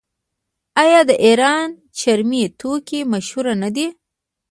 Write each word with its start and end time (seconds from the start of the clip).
آیا 0.83 1.01
د 1.09 1.11
ایران 1.25 1.67
چرمي 1.99 2.43
توکي 2.59 2.99
مشهور 3.13 3.45
نه 3.63 3.69
دي؟ 3.75 3.87